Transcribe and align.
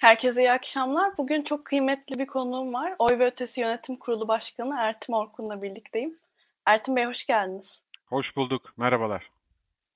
Herkese 0.00 0.40
iyi 0.40 0.52
akşamlar. 0.52 1.18
Bugün 1.18 1.42
çok 1.42 1.64
kıymetli 1.64 2.18
bir 2.18 2.26
konuğum 2.26 2.74
var. 2.74 2.92
Oy 2.98 3.18
ve 3.18 3.26
Ötesi 3.26 3.60
Yönetim 3.60 3.96
Kurulu 3.96 4.28
Başkanı 4.28 4.76
Ertim 4.78 5.14
Orkun'la 5.14 5.62
birlikteyim. 5.62 6.14
Ertim 6.66 6.96
Bey 6.96 7.04
hoş 7.04 7.26
geldiniz. 7.26 7.82
Hoş 8.06 8.36
bulduk. 8.36 8.72
Merhabalar. 8.76 9.30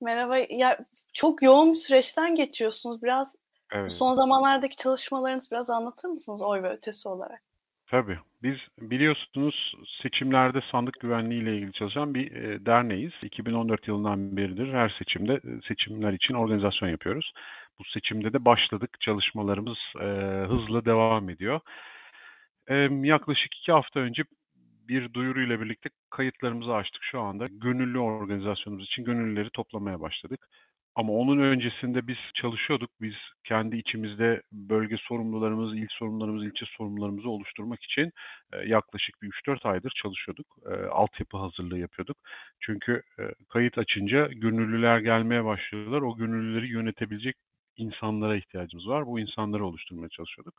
Merhaba. 0.01 0.37
Ya 0.37 0.77
çok 1.13 1.41
yoğun 1.43 1.71
bir 1.71 1.75
süreçten 1.75 2.35
geçiyorsunuz. 2.35 3.03
Biraz 3.03 3.35
evet. 3.71 3.93
son 3.93 4.13
zamanlardaki 4.13 4.75
çalışmalarınızı 4.75 5.51
biraz 5.51 5.69
anlatır 5.69 6.09
mısınız 6.09 6.41
oy 6.41 6.63
ve 6.63 6.69
ötesi 6.69 7.09
olarak? 7.09 7.41
Tabii. 7.87 8.19
Biz 8.43 8.57
biliyorsunuz 8.77 9.75
seçimlerde 10.01 10.59
sandık 10.71 10.99
güvenliği 10.99 11.41
ile 11.41 11.55
ilgili 11.55 11.73
çalışan 11.73 12.13
bir 12.13 12.31
e, 12.31 12.65
derneğiz. 12.65 13.11
2014 13.21 13.87
yılından 13.87 14.37
beridir 14.37 14.73
her 14.73 14.95
seçimde 14.99 15.33
e, 15.33 15.67
seçimler 15.67 16.13
için 16.13 16.33
organizasyon 16.33 16.89
yapıyoruz. 16.89 17.33
Bu 17.79 17.83
seçimde 17.83 18.33
de 18.33 18.45
başladık. 18.45 18.97
Çalışmalarımız 18.99 19.77
e, 20.01 20.05
hızla 20.47 20.85
devam 20.85 21.29
ediyor. 21.29 21.59
E, 22.67 22.75
yaklaşık 23.03 23.55
iki 23.57 23.71
hafta 23.71 23.99
önce 23.99 24.23
bir 24.87 25.13
duyuruyla 25.13 25.61
birlikte 25.61 25.89
kayıtlarımızı 26.09 26.73
açtık 26.73 27.03
şu 27.03 27.21
anda. 27.21 27.45
Gönüllü 27.51 27.99
organizasyonumuz 27.99 28.85
için 28.85 29.03
gönüllüleri 29.03 29.49
toplamaya 29.49 30.01
başladık. 30.01 30.47
Ama 30.95 31.13
onun 31.13 31.39
öncesinde 31.39 32.07
biz 32.07 32.17
çalışıyorduk. 32.35 32.89
Biz 33.01 33.13
kendi 33.43 33.77
içimizde 33.77 34.41
bölge 34.51 34.97
sorumlularımız, 34.99 35.77
il 35.77 35.87
sorumlularımız, 35.89 36.45
ilçe 36.45 36.65
sorumlularımızı 36.65 37.29
oluşturmak 37.29 37.83
için 37.83 38.11
e, 38.53 38.57
yaklaşık 38.67 39.21
bir 39.21 39.27
3-4 39.27 39.69
aydır 39.69 39.93
çalışıyorduk. 40.03 40.47
E, 40.65 40.85
altyapı 40.85 41.37
hazırlığı 41.37 41.79
yapıyorduk. 41.79 42.17
Çünkü 42.59 43.01
e, 43.19 43.23
kayıt 43.49 43.77
açınca 43.77 44.27
gönüllüler 44.27 44.99
gelmeye 44.99 45.45
başlıyorlar. 45.45 46.01
O 46.01 46.17
gönüllüleri 46.17 46.67
yönetebilecek 46.67 47.35
insanlara 47.77 48.35
ihtiyacımız 48.35 48.87
var. 48.87 49.05
Bu 49.05 49.19
insanları 49.19 49.65
oluşturmaya 49.65 50.09
çalışıyorduk. 50.09 50.53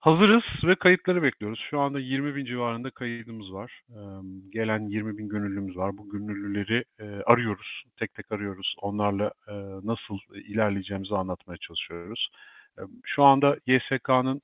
Hazırız 0.00 0.44
ve 0.64 0.74
kayıtları 0.74 1.22
bekliyoruz. 1.22 1.60
Şu 1.70 1.80
anda 1.80 2.00
20 2.00 2.36
bin 2.36 2.44
civarında 2.44 2.90
kaydımız 2.90 3.52
var. 3.52 3.82
gelen 4.52 4.88
20 4.88 5.18
bin 5.18 5.28
gönüllümüz 5.28 5.76
var. 5.76 5.96
Bu 5.98 6.10
gönüllüleri 6.10 6.84
arıyoruz. 7.26 7.84
Tek 7.96 8.14
tek 8.14 8.32
arıyoruz. 8.32 8.74
Onlarla 8.82 9.32
nasıl 9.84 10.18
ilerleyeceğimizi 10.34 11.14
anlatmaya 11.14 11.56
çalışıyoruz. 11.56 12.28
şu 13.04 13.22
anda 13.24 13.56
YSK'nın 13.66 14.40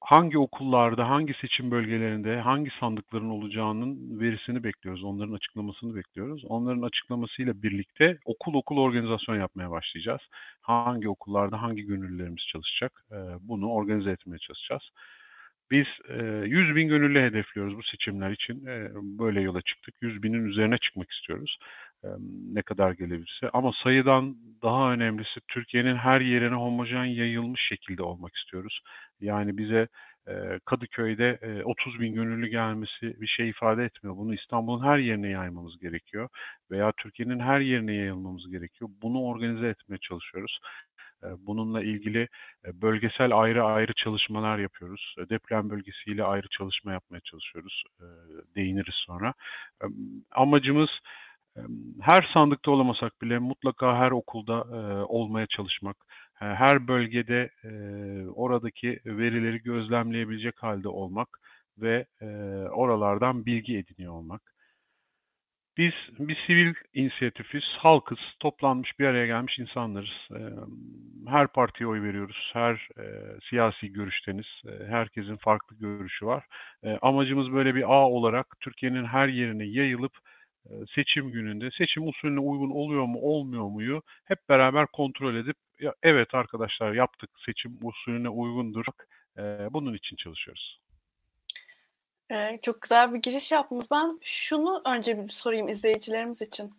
hangi 0.00 0.38
okullarda, 0.38 1.08
hangi 1.08 1.34
seçim 1.40 1.70
bölgelerinde, 1.70 2.40
hangi 2.40 2.70
sandıkların 2.80 3.30
olacağının 3.30 4.20
verisini 4.20 4.64
bekliyoruz. 4.64 5.04
Onların 5.04 5.32
açıklamasını 5.32 5.94
bekliyoruz. 5.96 6.44
Onların 6.44 6.82
açıklamasıyla 6.82 7.62
birlikte 7.62 8.18
okul 8.24 8.54
okul 8.54 8.76
organizasyon 8.76 9.36
yapmaya 9.36 9.70
başlayacağız. 9.70 10.20
Hangi 10.60 11.08
okullarda 11.08 11.62
hangi 11.62 11.82
gönüllülerimiz 11.82 12.46
çalışacak 12.52 13.04
bunu 13.40 13.70
organize 13.70 14.10
etmeye 14.10 14.38
çalışacağız. 14.38 14.82
Biz 15.70 15.86
100 16.44 16.76
bin 16.76 16.88
gönüllü 16.88 17.20
hedefliyoruz 17.20 17.76
bu 17.76 17.82
seçimler 17.82 18.30
için. 18.30 18.66
Böyle 19.18 19.42
yola 19.42 19.62
çıktık. 19.62 19.94
100 20.00 20.22
binin 20.22 20.44
üzerine 20.44 20.78
çıkmak 20.78 21.10
istiyoruz. 21.10 21.58
Ne 22.52 22.62
kadar 22.62 22.92
gelebilirse. 22.92 23.50
Ama 23.52 23.72
sayıdan 23.82 24.36
daha 24.62 24.92
önemlisi 24.92 25.40
Türkiye'nin 25.48 25.96
her 25.96 26.20
yerine 26.20 26.54
homojen 26.54 27.04
yayılmış 27.04 27.60
şekilde 27.68 28.02
olmak 28.02 28.36
istiyoruz. 28.36 28.80
Yani 29.20 29.58
bize 29.58 29.88
Kadıköy'de 30.64 31.62
30 31.64 32.00
bin 32.00 32.14
gönüllü 32.14 32.48
gelmesi 32.48 33.20
bir 33.20 33.26
şey 33.26 33.48
ifade 33.48 33.84
etmiyor. 33.84 34.16
Bunu 34.16 34.34
İstanbul'un 34.34 34.86
her 34.86 34.98
yerine 34.98 35.28
yaymamız 35.28 35.78
gerekiyor. 35.78 36.28
Veya 36.70 36.92
Türkiye'nin 36.96 37.38
her 37.38 37.60
yerine 37.60 37.94
yayılmamız 37.94 38.50
gerekiyor. 38.50 38.90
Bunu 39.02 39.22
organize 39.22 39.68
etmeye 39.68 39.98
çalışıyoruz. 39.98 40.58
Bununla 41.38 41.82
ilgili 41.82 42.28
bölgesel 42.74 43.38
ayrı 43.40 43.64
ayrı 43.64 43.92
çalışmalar 43.96 44.58
yapıyoruz. 44.58 45.14
Deprem 45.30 45.70
bölgesiyle 45.70 46.24
ayrı 46.24 46.48
çalışma 46.48 46.92
yapmaya 46.92 47.20
çalışıyoruz. 47.20 47.84
Değiniriz 48.56 48.94
sonra. 48.94 49.34
Amacımız 50.32 50.90
her 52.00 52.30
sandıkta 52.34 52.70
olamasak 52.70 53.22
bile 53.22 53.38
mutlaka 53.38 53.96
her 53.96 54.10
okulda 54.10 54.64
olmaya 55.06 55.46
çalışmak. 55.46 55.96
Her 56.40 56.88
bölgede 56.88 57.50
oradaki 58.34 59.00
verileri 59.06 59.62
gözlemleyebilecek 59.62 60.62
halde 60.62 60.88
olmak 60.88 61.28
ve 61.78 62.06
oralardan 62.70 63.46
bilgi 63.46 63.78
ediniyor 63.78 64.12
olmak. 64.12 64.42
Biz 65.76 65.92
bir 66.18 66.38
sivil 66.46 66.74
inisiyatifiz, 66.94 67.62
halkız, 67.78 68.18
toplanmış 68.40 68.98
bir 68.98 69.04
araya 69.04 69.26
gelmiş 69.26 69.58
insanlarız. 69.58 70.28
Her 71.28 71.46
partiye 71.46 71.88
oy 71.88 72.02
veriyoruz, 72.02 72.50
her 72.52 72.88
siyasi 73.50 73.92
görüşteniz, 73.92 74.46
herkesin 74.86 75.36
farklı 75.36 75.76
görüşü 75.76 76.26
var. 76.26 76.44
Amacımız 77.02 77.52
böyle 77.52 77.74
bir 77.74 77.82
ağ 77.82 78.08
olarak 78.08 78.46
Türkiye'nin 78.60 79.04
her 79.04 79.28
yerine 79.28 79.64
yayılıp 79.64 80.12
seçim 80.94 81.30
gününde 81.30 81.70
seçim 81.70 82.08
usulüne 82.08 82.40
uygun 82.40 82.70
oluyor 82.70 83.04
mu 83.04 83.18
olmuyor 83.20 83.68
muyu 83.68 84.02
hep 84.24 84.38
beraber 84.48 84.86
kontrol 84.86 85.34
edip 85.34 85.56
ya, 85.80 85.94
evet 86.02 86.34
arkadaşlar 86.34 86.92
yaptık 86.92 87.30
seçim 87.46 87.78
usulüne 87.82 88.28
uygundur. 88.28 88.84
Bunun 89.70 89.94
için 89.94 90.16
çalışıyoruz. 90.16 90.80
Ee, 92.32 92.58
çok 92.62 92.82
güzel 92.82 93.14
bir 93.14 93.18
giriş 93.18 93.52
yaptınız. 93.52 93.88
Ben 93.90 94.18
şunu 94.22 94.82
önce 94.86 95.24
bir 95.24 95.28
sorayım 95.28 95.68
izleyicilerimiz 95.68 96.42
için. 96.42 96.70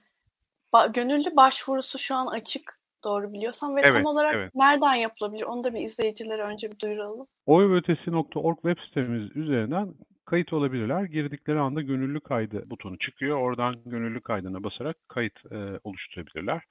Ba- 0.73 0.93
gönüllü 0.93 1.35
başvurusu 1.35 1.99
şu 1.99 2.15
an 2.15 2.27
açık 2.27 2.79
doğru 3.03 3.33
biliyorsam 3.33 3.75
ve 3.75 3.81
evet, 3.81 3.93
tam 3.93 4.05
olarak 4.05 4.35
evet. 4.35 4.55
nereden 4.55 4.93
yapılabilir? 4.93 5.43
Onu 5.43 5.63
da 5.63 5.73
bir 5.73 5.81
izleyicilere 5.81 6.41
önce 6.41 6.71
bir 6.71 6.79
duyuralım. 6.79 7.27
Oyötesi.org 7.45 8.55
web 8.55 8.77
sitemiz 8.87 9.35
üzerinden 9.35 9.93
kayıt 10.25 10.53
olabilirler. 10.53 11.03
Girdikleri 11.03 11.59
anda 11.59 11.81
gönüllü 11.81 12.19
kaydı 12.19 12.69
butonu 12.69 12.97
çıkıyor. 12.97 13.37
Oradan 13.37 13.75
gönüllü 13.85 14.21
kaydına 14.21 14.63
basarak 14.63 14.97
kayıt 15.07 15.51
e, 15.51 15.79
oluşturabilirler. 15.83 16.61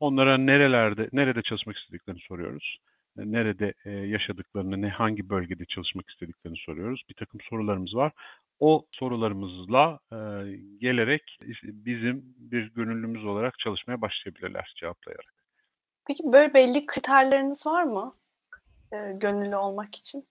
Onlara 0.00 0.38
nerelerde, 0.38 1.08
nerede 1.12 1.42
çalışmak 1.42 1.76
istediklerini 1.76 2.20
soruyoruz 2.20 2.78
nerede 3.16 3.74
e, 3.84 3.90
yaşadıklarını, 3.90 4.82
ne 4.82 4.88
hangi 4.88 5.28
bölgede 5.28 5.64
çalışmak 5.64 6.10
istediklerini 6.10 6.58
soruyoruz. 6.58 7.02
Bir 7.08 7.14
takım 7.14 7.40
sorularımız 7.40 7.94
var. 7.94 8.12
O 8.60 8.86
sorularımızla 8.90 9.98
e, 10.12 10.16
gelerek 10.80 11.38
bizim 11.62 12.34
bir 12.38 12.72
gönüllümüz 12.74 13.24
olarak 13.24 13.58
çalışmaya 13.58 14.00
başlayabilirler 14.00 14.74
cevaplayarak. 14.76 15.34
Peki 16.06 16.22
böyle 16.32 16.54
belli 16.54 16.86
kriterleriniz 16.86 17.66
var 17.66 17.82
mı 17.82 18.14
e, 18.92 18.96
gönüllü 19.14 19.56
olmak 19.56 19.94
için? 19.94 20.26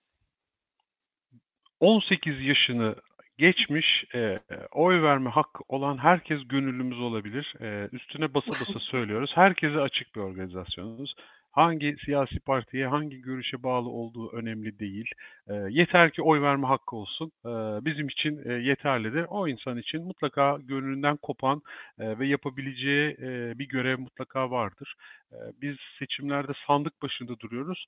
18 1.80 2.42
yaşını 2.42 2.96
geçmiş 3.38 4.06
e, 4.16 4.40
oy 4.72 5.02
verme 5.02 5.30
hakkı 5.30 5.64
olan 5.68 5.98
herkes 5.98 6.48
gönüllümüz 6.48 7.00
olabilir. 7.00 7.54
E, 7.62 7.90
üstüne 7.92 8.34
basa 8.34 8.48
basa 8.48 8.80
söylüyoruz. 8.92 9.32
Herkese 9.36 9.80
açık 9.80 10.16
bir 10.16 10.22
organizasyonuz 10.22 11.16
hangi 11.54 11.96
siyasi 12.06 12.40
partiye, 12.40 12.88
hangi 12.88 13.22
görüşe 13.22 13.64
bağlı 13.64 13.90
olduğu 13.90 14.32
önemli 14.32 14.80
değil. 14.80 15.12
E, 15.48 15.54
yeter 15.70 16.12
ki 16.12 16.22
oy 16.22 16.42
verme 16.42 16.68
hakkı 16.68 16.96
olsun. 16.96 17.32
E, 17.46 17.50
bizim 17.86 18.08
için 18.08 18.50
e, 18.50 18.54
yeterlidir. 18.54 19.26
O 19.30 19.48
insan 19.48 19.78
için 19.78 20.04
mutlaka 20.04 20.58
gönlünden 20.62 21.18
kopan 21.18 21.62
e, 22.00 22.20
ve 22.20 22.28
yapabileceği 22.28 23.18
e, 23.22 23.60
bir 23.60 23.68
görev 23.68 24.00
mutlaka 24.00 24.52
vardır. 24.52 24.96
E, 25.32 25.38
biz 25.62 25.76
seçimlerde 26.00 26.52
sandık 26.68 27.02
başında 27.02 27.40
duruyoruz 27.40 27.86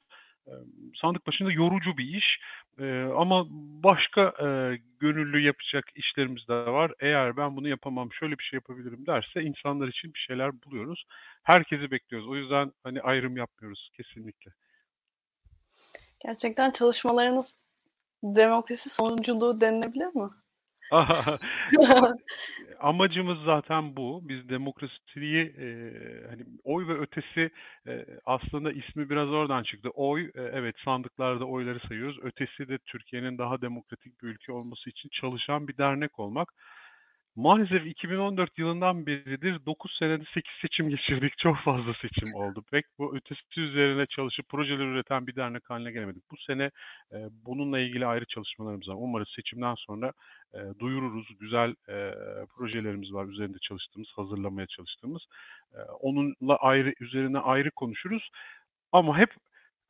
sandık 1.02 1.28
başında 1.28 1.52
yorucu 1.52 1.98
bir 1.98 2.18
iş 2.18 2.40
ama 3.18 3.46
başka 3.84 4.34
gönüllü 5.00 5.42
yapacak 5.42 5.86
işlerimiz 5.96 6.48
de 6.48 6.54
var. 6.54 6.92
Eğer 7.00 7.38
ben 7.38 7.56
bunu 7.56 7.68
yapamam 7.68 8.14
şöyle 8.14 8.38
bir 8.38 8.44
şey 8.44 8.58
yapabilirim 8.58 9.06
derse 9.06 9.42
insanlar 9.42 9.88
için 9.88 10.14
bir 10.14 10.20
şeyler 10.20 10.62
buluyoruz. 10.62 11.04
Herkesi 11.44 11.92
bekliyoruz. 11.92 12.30
O 12.30 12.36
yüzden 12.36 12.72
hani 12.84 13.02
ayrım 13.02 13.38
yapmıyoruz 13.38 13.90
kesinlikle. 13.94 14.52
Gerçekten 16.24 16.72
çalışmalarınız 16.72 17.60
demokrasi 18.24 18.90
sonuculuğu 18.90 19.62
denilebilir 19.62 20.16
mi? 20.16 20.30
Amacımız 22.80 23.38
zaten 23.46 23.96
bu. 23.96 24.22
Biz 24.24 24.50
demokrasiyi 24.50 25.44
e, 25.60 25.68
hani 26.30 26.46
oy 26.64 26.88
ve 26.88 27.00
ötesi 27.00 27.50
e, 27.88 28.06
aslında 28.26 28.72
ismi 28.72 29.10
biraz 29.10 29.30
oradan 29.30 29.64
çıktı. 29.64 29.90
Oy 29.90 30.24
e, 30.36 30.42
evet 30.42 30.76
sandıklarda 30.86 31.46
oyları 31.46 31.80
sayıyoruz. 31.88 32.20
Ötesi 32.24 32.68
de 32.68 32.78
Türkiye'nin 32.78 33.38
daha 33.38 33.62
demokratik 33.62 34.24
bir 34.24 34.28
ülke 34.28 34.52
olması 34.52 34.90
için 34.90 35.10
çalışan 35.10 35.68
bir 35.68 35.78
dernek 35.78 36.20
olmak. 36.20 36.54
Maalesef 37.36 37.86
2014 37.86 38.58
yılından 38.60 39.06
beridir 39.06 39.66
9 39.66 39.96
senede 40.00 40.24
8 40.34 40.52
seçim 40.62 40.90
geçirdik. 40.90 41.34
Çok 41.38 41.58
fazla 41.58 41.94
seçim 42.02 42.40
oldu. 42.42 42.64
Pek 42.72 42.86
bu 43.00 43.16
ötesi 43.16 43.62
üzerine 43.62 44.06
çalışıp 44.06 44.50
projeler 44.50 44.86
üreten 44.86 45.28
bir 45.28 45.36
dernek 45.36 45.70
haline 45.70 45.92
gelemedik. 45.92 46.24
Bu 46.32 46.38
sene 46.38 46.64
e, 47.14 47.18
bununla 47.46 47.80
ilgili 47.80 48.06
ayrı 48.06 48.26
çalışmalarımız 48.26 48.88
var. 48.88 48.96
Umarız 48.98 49.28
seçimden 49.36 49.76
sonra 49.76 50.12
e, 50.54 50.60
duyururuz. 50.80 51.28
Güzel 51.40 51.76
e, 51.90 52.14
projelerimiz 52.58 53.14
var 53.14 53.26
üzerinde 53.26 53.58
çalıştığımız, 53.62 54.10
hazırlamaya 54.16 54.68
çalıştığımız. 54.68 55.22
E, 55.74 55.80
onunla 55.82 56.56
ayrı 56.56 56.94
üzerine 57.00 57.40
ayrı 57.40 57.72
konuşuruz. 57.72 58.30
Ama 58.92 59.18
hep 59.18 59.30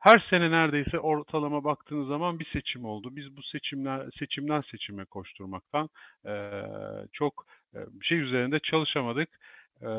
her 0.06 0.20
sene 0.30 0.52
neredeyse 0.52 1.00
ortalama 1.00 1.64
baktığınız 1.64 2.08
zaman 2.08 2.40
bir 2.40 2.46
seçim 2.54 2.86
oldu. 2.86 3.16
Biz 3.16 3.38
bu 3.38 3.44
seçimler 3.44 4.06
seçimden 4.20 4.62
seçime 4.72 5.06
koşturmaktan 5.06 5.90
e, 6.26 6.34
çok 7.14 7.46
e, 7.76 7.80
şey 8.02 8.20
üzerinde 8.20 8.60
çalışamadık. 8.60 9.30
E, 9.82 9.90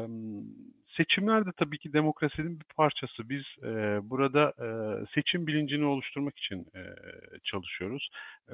seçimler 0.97 1.47
de 1.47 1.51
tabii 1.57 1.79
ki 1.79 1.93
demokrasinin 1.93 2.61
bir 2.61 2.65
parçası. 2.77 3.29
Biz 3.29 3.45
e, 3.65 4.01
burada 4.03 4.53
e, 4.59 4.69
seçim 5.15 5.47
bilincini 5.47 5.85
oluşturmak 5.85 6.39
için 6.39 6.67
e, 6.75 6.83
çalışıyoruz. 7.45 8.09
E, 8.49 8.53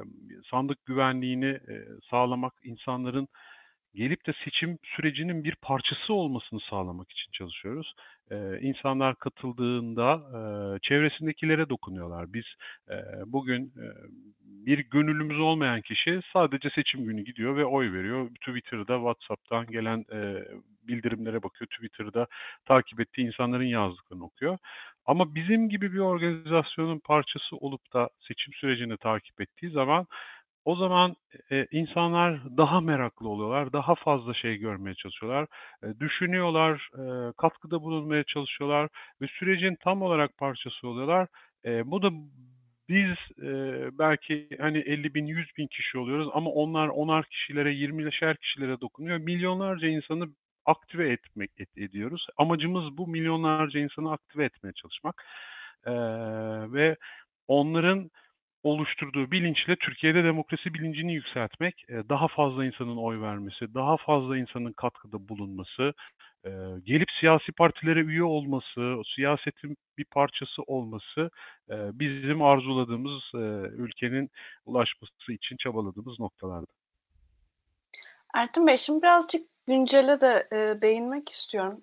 sandık 0.51 0.87
güvenliğini 0.87 1.61
e, 1.69 1.85
sağlamak, 2.11 2.55
insanların 2.63 3.29
gelip 3.95 4.27
de 4.27 4.33
seçim 4.45 4.79
sürecinin 4.85 5.45
bir 5.45 5.55
parçası 5.55 6.15
olmasını 6.15 6.61
sağlamak 6.71 7.11
için 7.11 7.33
çalışıyoruz. 7.33 7.95
Ee, 8.31 8.59
insanlar 8.61 9.17
katıldığında 9.17 10.15
e, 10.15 10.41
çevresindekilere 10.83 11.69
dokunuyorlar. 11.69 12.33
Biz 12.33 12.45
e, 12.91 12.97
bugün 13.27 13.67
e, 13.67 13.87
bir 14.67 14.79
gönüllümüz 14.79 15.41
olmayan 15.41 15.81
kişi 15.81 16.21
sadece 16.33 16.71
seçim 16.71 17.05
günü 17.05 17.25
gidiyor 17.25 17.57
ve 17.57 17.65
oy 17.65 17.93
veriyor. 17.93 18.29
Twitter'da, 18.29 18.97
WhatsApp'tan 18.97 19.67
gelen 19.67 20.05
e, 20.13 20.45
bildirimlere 20.89 21.43
bakıyor. 21.43 21.69
Twitter'da 21.69 22.27
takip 22.65 23.01
ettiği 23.01 23.27
insanların 23.27 23.65
yazdıklarını 23.65 24.25
okuyor. 24.25 24.59
Ama 25.07 25.35
bizim 25.35 25.69
gibi 25.69 25.93
bir 25.93 25.99
organizasyonun 25.99 26.99
parçası 26.99 27.57
olup 27.57 27.93
da 27.93 28.09
seçim 28.21 28.55
sürecini 28.55 28.97
takip 28.97 29.41
ettiği 29.41 29.71
zaman 29.71 30.07
o 30.65 30.77
zaman 30.77 31.17
e, 31.53 31.67
insanlar 31.71 32.57
daha 32.57 32.81
meraklı 32.81 33.29
oluyorlar, 33.29 33.73
daha 33.73 33.95
fazla 33.95 34.35
şey 34.35 34.57
görmeye 34.57 34.95
çalışıyorlar, 34.95 35.47
e, 35.85 36.01
düşünüyorlar, 36.01 36.89
e, 36.99 37.33
katkıda 37.37 37.83
bulunmaya 37.83 38.25
çalışıyorlar 38.25 38.89
ve 39.21 39.27
sürecin 39.27 39.77
tam 39.85 40.03
olarak 40.03 40.39
parçası 40.39 40.89
oluyorlar. 40.89 41.29
E, 41.65 41.91
bu 41.91 42.03
da 42.03 42.11
biz 42.89 43.17
e, 43.43 43.51
belki 43.99 44.49
hani 44.61 44.79
50 44.79 45.15
bin, 45.15 45.27
100 45.27 45.57
bin 45.59 45.67
kişi 45.67 45.99
oluyoruz 45.99 46.29
ama 46.35 46.51
onlar 46.51 46.89
onar 46.89 47.25
kişilere, 47.25 47.73
20'şer 47.75 48.37
kişilere 48.37 48.81
dokunuyor. 48.81 49.19
Milyonlarca 49.19 49.89
insanı 49.89 50.29
aktive 50.67 51.13
etmek 51.13 51.51
et, 51.61 51.69
ediyoruz. 51.77 52.27
Amacımız 52.37 52.97
bu 52.99 53.07
milyonlarca 53.09 53.81
insanı 53.81 54.13
aktive 54.13 54.45
etmeye 54.45 54.73
çalışmak 54.73 55.25
e, 55.87 55.93
ve 56.73 56.97
onların 57.49 58.11
oluşturduğu 58.63 59.31
bilinçle 59.31 59.77
Türkiye'de 59.77 60.25
demokrasi 60.25 60.75
bilincini 60.75 61.15
yükseltmek, 61.15 61.85
e, 61.89 62.09
daha 62.09 62.29
fazla 62.29 62.65
insanın 62.65 62.97
oy 62.97 63.21
vermesi, 63.21 63.75
daha 63.75 63.97
fazla 63.97 64.37
insanın 64.37 64.73
katkıda 64.73 65.29
bulunması, 65.29 65.93
e, 66.45 66.51
gelip 66.85 67.09
siyasi 67.21 67.53
partilere 67.53 68.01
üye 68.01 68.23
olması, 68.23 69.03
siyasetin 69.17 69.77
bir 69.99 70.05
parçası 70.05 70.63
olması 70.67 71.31
e, 71.71 71.75
bizim 71.99 72.43
arzuladığımız 72.43 73.23
ülkenin 73.73 74.31
ulaşması 74.67 75.33
için 75.33 75.57
çabaladığımız 75.57 76.21
noktalardı. 76.21 76.73
Ertuğrul 78.35 78.67
Bey 78.67 78.79
şimdi 78.79 79.03
birazcık 79.03 79.47
güncele 79.67 80.21
de 80.21 80.47
değinmek 80.83 81.29
istiyorum. 81.29 81.81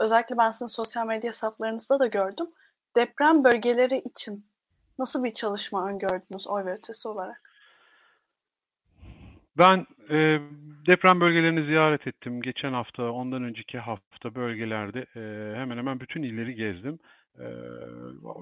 Özellikle 0.00 0.38
ben 0.38 0.52
sizin 0.52 0.66
sosyal 0.66 1.06
medya 1.06 1.28
hesaplarınızda 1.28 1.98
da 1.98 2.06
gördüm. 2.06 2.46
Deprem 2.96 3.44
bölgeleri 3.44 3.98
için 3.98 4.44
Nasıl 4.98 5.24
bir 5.24 5.34
çalışma 5.34 5.88
öngördünüz 5.88 6.46
oy 6.48 6.64
ve 6.64 6.72
ötesi 6.72 7.08
olarak? 7.08 7.48
Ben 9.58 9.86
e, 10.10 10.40
deprem 10.86 11.20
bölgelerini 11.20 11.66
ziyaret 11.66 12.06
ettim. 12.06 12.42
Geçen 12.42 12.72
hafta, 12.72 13.10
ondan 13.10 13.42
önceki 13.42 13.78
hafta 13.78 14.34
bölgelerde 14.34 15.06
e, 15.16 15.54
hemen 15.58 15.76
hemen 15.76 16.00
bütün 16.00 16.22
illeri 16.22 16.54
gezdim. 16.54 16.98
E, 17.38 17.46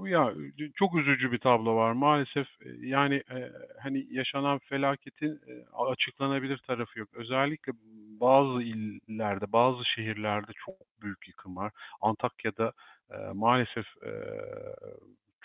ya 0.05 0.33
çok 0.75 0.95
üzücü 0.95 1.33
bir 1.33 1.39
tablo 1.39 1.77
var 1.77 1.93
maalesef. 1.93 2.47
E, 2.63 2.69
yani 2.81 3.15
e, 3.15 3.53
hani 3.83 4.07
yaşanan 4.11 4.59
felaketin 4.59 5.41
e, 5.49 5.65
açıklanabilir 5.77 6.59
tarafı 6.59 6.99
yok. 6.99 7.09
Özellikle 7.15 7.73
bazı 8.21 8.63
illerde, 8.63 9.53
bazı 9.53 9.85
şehirlerde 9.85 10.53
çok 10.67 10.77
büyük 11.03 11.29
yıkım 11.29 11.57
var. 11.57 11.73
Antakya'da 12.01 12.73
e, 13.11 13.17
maalesef 13.35 13.87
e, 14.03 14.11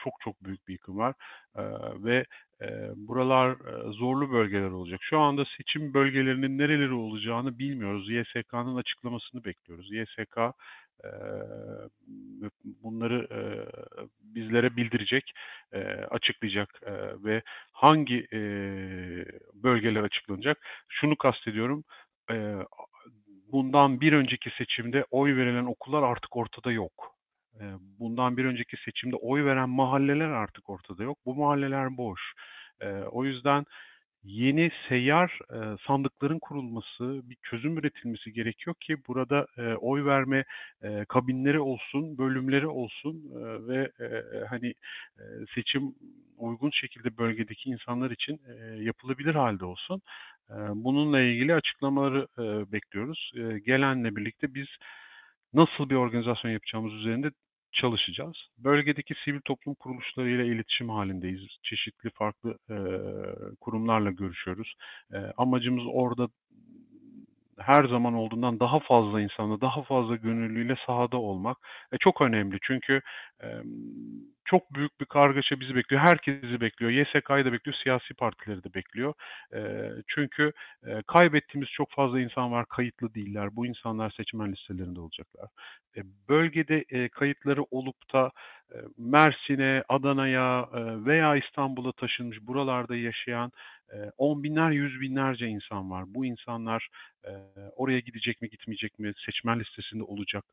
çok 0.04 0.14
çok 0.22 0.44
büyük 0.44 0.68
bir 0.68 0.74
yıkım 0.74 0.98
var 0.98 1.16
e, 1.56 1.64
ve 2.04 2.26
e, 2.62 2.92
buralar 2.96 3.52
e, 3.52 3.92
zorlu 3.92 4.32
bölgeler 4.32 4.70
olacak. 4.70 5.00
Şu 5.04 5.20
anda 5.20 5.46
seçim 5.58 5.94
bölgelerinin 5.94 6.58
nereleri 6.58 6.94
olacağını 6.94 7.60
bilmiyoruz. 7.60 8.10
YSK'nın 8.10 8.76
açıklamasını 8.76 9.46
bekliyoruz. 9.46 9.92
YSK 9.92 10.38
e, 11.04 11.10
bunları 12.84 13.28
e, 13.32 13.40
bizlere 14.22 14.76
bildirecek, 14.76 15.34
e, 15.74 15.80
açıklayacak 16.12 16.82
e, 16.86 16.94
ve 17.24 17.42
hangi 17.72 18.28
e, 18.34 18.40
bölgeler 19.54 20.04
açıklanacak. 20.04 20.58
Şunu 20.90 21.16
kastediyorum. 21.16 21.84
E, 22.32 22.56
bundan 23.52 24.02
bir 24.02 24.14
önceki 24.14 24.50
seçimde 24.58 25.06
oy 25.12 25.36
verilen 25.36 25.66
okullar 25.66 26.04
artık 26.04 26.38
ortada 26.38 26.72
yok 26.72 27.11
bundan 28.00 28.38
bir 28.38 28.46
önceki 28.46 28.78
seçimde 28.86 29.16
oy 29.16 29.46
veren 29.46 29.70
mahalleler 29.70 30.30
artık 30.30 30.70
ortada 30.70 31.04
yok. 31.04 31.18
Bu 31.26 31.36
mahalleler 31.36 31.98
boş. 31.98 32.22
O 33.12 33.26
yüzden 33.26 33.66
yeni 34.24 34.72
seyyar 34.90 35.40
sandıkların 35.88 36.40
kurulması, 36.40 37.22
bir 37.24 37.38
çözüm 37.44 37.78
üretilmesi 37.78 38.34
gerekiyor 38.34 38.76
ki 38.80 38.98
burada 39.08 39.48
oy 39.80 40.06
verme 40.06 40.44
kabinleri 41.08 41.60
olsun, 41.60 42.18
bölümleri 42.18 42.68
olsun 42.68 43.24
ve 43.68 43.92
hani 44.50 44.74
seçim 45.56 45.96
uygun 46.38 46.70
şekilde 46.70 47.18
bölgedeki 47.18 47.70
insanlar 47.70 48.12
için 48.12 48.42
yapılabilir 48.82 49.36
halde 49.36 49.66
olsun. 49.66 50.02
Bununla 50.76 51.22
ilgili 51.22 51.54
açıklamaları 51.54 52.28
bekliyoruz. 52.72 53.32
Gelenle 53.66 54.16
birlikte 54.16 54.54
biz 54.54 54.68
nasıl 55.54 55.90
bir 55.90 55.96
organizasyon 55.96 56.52
yapacağımız 56.52 56.94
üzerinde 56.94 57.32
çalışacağız. 57.72 58.36
Bölgedeki 58.58 59.14
sivil 59.26 59.42
toplum 59.46 59.76
kuruluşlarıyla 59.76 60.46
iletişim 60.46 60.90
halindeyiz. 60.90 61.42
Çeşitli 61.64 62.10
farklı 62.10 62.58
e, 62.70 62.78
kurumlarla 63.62 64.12
görüşüyoruz. 64.12 64.74
E, 65.14 65.18
amacımız 65.38 65.84
orada 65.94 66.28
her 67.62 67.84
zaman 67.84 68.14
olduğundan 68.14 68.60
daha 68.60 68.80
fazla 68.80 69.22
insanla, 69.22 69.62
daha 69.62 69.84
fazla 69.84 70.16
gönüllüyle 70.16 70.76
sahada 70.86 71.18
olmak 71.18 71.58
e, 71.92 71.98
çok 71.98 72.22
önemli. 72.22 72.58
Çünkü 72.62 73.02
e, 73.44 73.48
çok 74.46 74.74
büyük 74.74 75.00
bir 75.00 75.06
kargaşa 75.06 75.60
bizi 75.60 75.76
bekliyor. 75.76 76.02
Herkesi 76.02 76.62
bekliyor. 76.62 76.92
YSK'yı 76.92 77.46
da 77.46 77.54
bekliyor, 77.54 77.78
siyasi 77.84 78.14
partileri 78.14 78.64
de 78.64 78.74
bekliyor. 78.74 79.14
E, 79.54 79.90
çünkü 80.08 80.52
e, 80.88 81.02
kaybettiğimiz 81.08 81.70
çok 81.70 81.92
fazla 81.92 82.20
insan 82.20 82.52
var, 82.52 82.66
kayıtlı 82.66 83.14
değiller. 83.14 83.56
Bu 83.56 83.66
insanlar 83.66 84.10
seçmen 84.10 84.52
listelerinde 84.52 85.00
olacaklar. 85.00 85.50
E, 85.98 86.02
bölgede 86.30 86.86
e, 86.90 87.10
kayıtları 87.10 87.64
olup 87.72 88.14
da 88.14 88.32
e, 88.74 88.78
Mersin'e, 88.98 89.84
Adana'ya 89.90 90.70
e, 90.74 91.06
veya 91.06 91.36
İstanbul'a 91.36 91.92
taşınmış, 91.92 92.42
buralarda 92.42 92.96
yaşayan 92.96 93.52
on 94.18 94.44
binler, 94.44 94.72
yüz 94.72 95.02
binlerce 95.02 95.48
insan 95.48 95.92
var. 95.92 96.04
Bu 96.08 96.26
insanlar 96.26 96.88
oraya 97.76 98.00
gidecek 98.00 98.42
mi, 98.42 98.50
gitmeyecek 98.50 99.00
mi, 99.00 99.14
seçmen 99.26 99.60
listesinde 99.60 100.04
olacak 100.04 100.46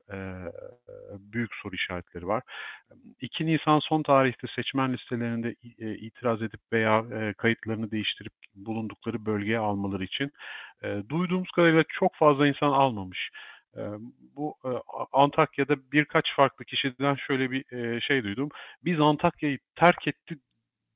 büyük 1.19 1.55
soru 1.55 1.75
işaretleri 1.75 2.27
var. 2.27 2.43
2 3.21 3.47
Nisan 3.47 3.79
son 3.79 4.03
tarihte 4.03 4.47
seçmen 4.57 4.93
listelerinde 4.93 5.55
itiraz 5.79 6.43
edip 6.43 6.61
veya 6.73 7.05
kayıtlarını 7.37 7.91
değiştirip 7.91 8.33
bulundukları 8.55 9.27
bölgeye 9.27 9.59
almaları 9.59 10.05
için 10.05 10.33
duyduğumuz 11.09 11.51
kadarıyla 11.51 11.85
çok 11.89 12.15
fazla 12.15 12.49
insan 12.49 12.73
almamış. 12.73 13.31
Bu 14.37 14.55
Antakya'da 15.13 15.77
birkaç 15.93 16.35
farklı 16.37 16.65
kişiden 16.65 17.15
şöyle 17.15 17.51
bir 17.51 17.65
şey 18.01 18.25
duydum. 18.25 18.49
Biz 18.85 19.01
Antakya'yı 19.01 19.59
terk 19.77 20.09
ettik 20.09 20.39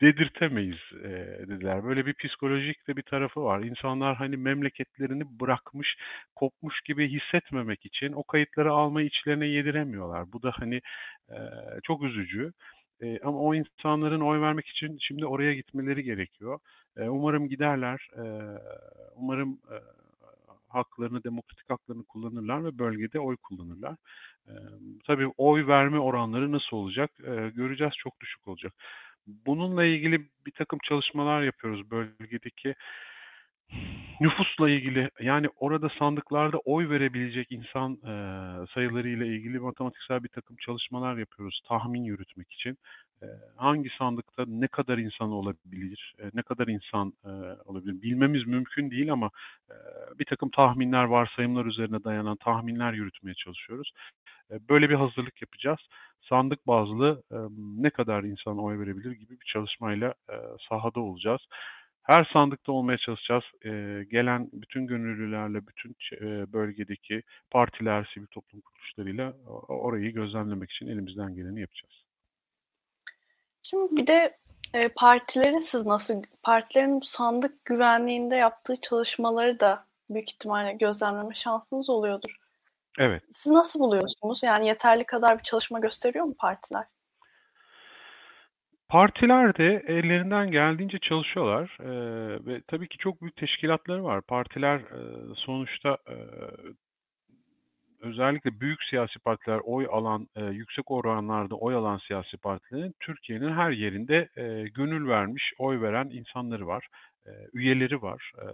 dedirtemeyiz 0.02 0.78
e, 1.04 1.08
dediler. 1.48 1.84
Böyle 1.84 2.06
bir 2.06 2.14
psikolojik 2.14 2.88
de 2.88 2.96
bir 2.96 3.02
tarafı 3.02 3.42
var. 3.44 3.60
İnsanlar 3.60 4.16
hani 4.16 4.36
memleketlerini 4.36 5.40
bırakmış, 5.40 5.96
kopmuş 6.34 6.80
gibi 6.80 7.08
hissetmemek 7.08 7.86
için 7.86 8.12
o 8.12 8.24
kayıtları 8.24 8.72
almayı 8.72 9.06
içlerine 9.06 9.46
yediremiyorlar. 9.46 10.32
Bu 10.32 10.42
da 10.42 10.52
hani 10.54 10.80
e, 11.30 11.36
çok 11.82 12.02
üzücü. 12.02 12.52
E, 13.02 13.18
ama 13.20 13.38
o 13.38 13.54
insanların 13.54 14.20
oy 14.20 14.40
vermek 14.40 14.68
için 14.68 14.98
şimdi 15.00 15.26
oraya 15.26 15.54
gitmeleri 15.54 16.02
gerekiyor. 16.04 16.58
E, 16.96 17.02
umarım 17.02 17.48
giderler. 17.48 18.08
E, 18.16 18.22
umarım 19.16 19.60
e, 19.70 19.76
haklarını, 20.68 21.24
demokratik 21.24 21.70
haklarını 21.70 22.04
kullanırlar 22.04 22.64
ve 22.64 22.78
bölgede 22.78 23.20
oy 23.20 23.36
kullanırlar. 23.36 23.96
E, 24.48 24.52
tabii 25.06 25.28
oy 25.38 25.66
verme 25.66 25.98
oranları 25.98 26.52
nasıl 26.52 26.76
olacak? 26.76 27.10
E, 27.20 27.50
göreceğiz 27.54 27.92
çok 27.98 28.20
düşük 28.20 28.48
olacak. 28.48 28.74
Bununla 29.26 29.84
ilgili 29.84 30.26
bir 30.46 30.52
takım 30.52 30.78
çalışmalar 30.88 31.42
yapıyoruz 31.42 31.90
bölgedeki 31.90 32.74
nüfusla 34.20 34.70
ilgili 34.70 35.10
yani 35.20 35.48
orada 35.56 35.88
sandıklarda 35.98 36.58
oy 36.58 36.90
verebilecek 36.90 37.52
insan 37.52 37.92
e, 37.92 38.12
sayıları 38.74 39.08
ile 39.08 39.26
ilgili 39.26 39.58
matematiksel 39.58 40.24
bir 40.24 40.28
takım 40.28 40.56
çalışmalar 40.56 41.16
yapıyoruz 41.16 41.60
tahmin 41.68 42.04
yürütmek 42.04 42.52
için. 42.52 42.78
Hangi 43.56 43.90
sandıkta 43.98 44.44
ne 44.46 44.66
kadar 44.66 44.98
insan 44.98 45.30
olabilir, 45.30 46.14
ne 46.34 46.42
kadar 46.42 46.66
insan 46.66 47.12
olabilir 47.64 48.02
bilmemiz 48.02 48.46
mümkün 48.46 48.90
değil 48.90 49.12
ama 49.12 49.30
bir 50.18 50.24
takım 50.24 50.50
tahminler, 50.50 51.04
varsayımlar 51.04 51.66
üzerine 51.66 52.04
dayanan 52.04 52.36
tahminler 52.36 52.92
yürütmeye 52.92 53.34
çalışıyoruz. 53.34 53.92
Böyle 54.68 54.90
bir 54.90 54.94
hazırlık 54.94 55.42
yapacağız. 55.42 55.80
Sandık 56.20 56.66
bazlı 56.66 57.22
ne 57.78 57.90
kadar 57.90 58.22
insan 58.22 58.58
oy 58.58 58.78
verebilir 58.78 59.12
gibi 59.12 59.40
bir 59.40 59.46
çalışmayla 59.46 60.14
sahada 60.68 61.00
olacağız. 61.00 61.40
Her 62.02 62.30
sandıkta 62.32 62.72
olmaya 62.72 62.98
çalışacağız. 62.98 63.44
Gelen 64.10 64.50
bütün 64.52 64.86
gönüllülerle, 64.86 65.66
bütün 65.66 65.96
bölgedeki 66.52 67.22
partiler, 67.50 68.10
sivil 68.14 68.26
toplum 68.26 68.60
kuruluşlarıyla 68.60 69.32
orayı 69.68 70.12
gözlemlemek 70.14 70.70
için 70.70 70.86
elimizden 70.86 71.34
geleni 71.34 71.60
yapacağız. 71.60 72.01
Şimdi 73.62 73.96
bir 73.96 74.06
de 74.06 74.36
e, 74.74 74.88
partileri 74.88 75.60
siz 75.60 75.86
nasıl, 75.86 76.22
partilerin 76.42 77.00
sandık 77.00 77.64
güvenliğinde 77.64 78.36
yaptığı 78.36 78.80
çalışmaları 78.80 79.60
da 79.60 79.84
büyük 80.10 80.30
ihtimalle 80.30 80.72
gözlemleme 80.72 81.34
şansınız 81.34 81.90
oluyordur. 81.90 82.36
Evet. 82.98 83.22
Siz 83.32 83.52
nasıl 83.52 83.80
buluyorsunuz? 83.80 84.42
Yani 84.42 84.68
yeterli 84.68 85.04
kadar 85.04 85.38
bir 85.38 85.42
çalışma 85.42 85.78
gösteriyor 85.78 86.24
mu 86.24 86.34
partiler? 86.38 86.84
Partiler 88.88 89.56
de 89.56 89.84
ellerinden 89.86 90.50
geldiğince 90.50 90.98
çalışıyorlar 90.98 91.78
ee, 91.80 92.46
ve 92.46 92.62
tabii 92.68 92.88
ki 92.88 92.98
çok 92.98 93.22
büyük 93.22 93.36
teşkilatları 93.36 94.04
var. 94.04 94.22
Partiler 94.22 94.78
e, 94.78 95.34
sonuçta 95.34 95.98
e, 96.08 96.16
özellikle 98.02 98.60
büyük 98.60 98.82
siyasi 98.82 99.18
partiler 99.18 99.60
oy 99.64 99.86
alan, 99.90 100.28
e, 100.36 100.44
yüksek 100.44 100.90
oranlarda 100.90 101.54
oy 101.54 101.74
alan 101.74 101.98
siyasi 101.98 102.36
partilerin 102.36 102.94
Türkiye'nin 103.00 103.52
her 103.52 103.70
yerinde 103.70 104.28
e, 104.36 104.68
gönül 104.68 105.08
vermiş, 105.08 105.52
oy 105.58 105.80
veren 105.80 106.10
insanları 106.10 106.66
var, 106.66 106.86
e, 107.26 107.30
üyeleri 107.52 108.02
var 108.02 108.32
e, 108.38 108.46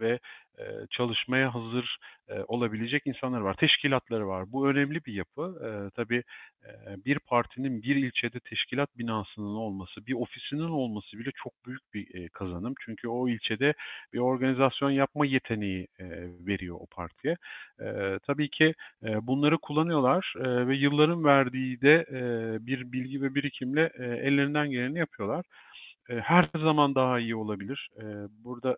ve 0.00 0.18
e, 0.58 0.64
çalışmaya 0.90 1.54
hazır 1.54 1.96
e, 2.28 2.40
olabilecek 2.48 3.02
insanlar 3.06 3.40
var, 3.40 3.54
teşkilatları 3.54 4.28
var. 4.28 4.52
Bu 4.52 4.68
önemli 4.68 5.04
bir 5.04 5.12
yapı. 5.12 5.60
E, 5.64 5.70
tabii 5.96 6.22
bir 7.04 7.18
partinin 7.18 7.82
bir 7.82 7.96
ilçede 7.96 8.40
teşkilat 8.40 8.98
binasının 8.98 9.54
olması, 9.54 10.06
bir 10.06 10.14
ofisinin 10.14 10.68
olması 10.68 11.18
bile 11.18 11.30
çok 11.34 11.52
büyük 11.66 11.94
bir 11.94 12.09
kazanım. 12.40 12.74
Çünkü 12.84 13.08
o 13.08 13.28
ilçede 13.28 13.74
bir 14.12 14.18
organizasyon 14.18 14.90
yapma 14.90 15.26
yeteneği 15.26 15.88
veriyor 16.46 16.76
o 16.80 16.86
partiye. 16.86 17.36
Tabii 18.26 18.48
ki 18.50 18.74
bunları 19.02 19.58
kullanıyorlar 19.58 20.34
ve 20.36 20.76
yılların 20.76 21.24
verdiği 21.24 21.80
de 21.80 22.06
bir 22.66 22.92
bilgi 22.92 23.22
ve 23.22 23.34
birikimle 23.34 23.90
ellerinden 23.98 24.70
geleni 24.70 24.98
yapıyorlar. 24.98 25.44
Her 26.08 26.48
zaman 26.54 26.94
daha 26.94 27.20
iyi 27.20 27.36
olabilir. 27.36 27.90
Burada 28.44 28.76